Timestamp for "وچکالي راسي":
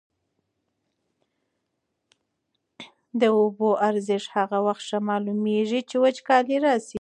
6.03-6.89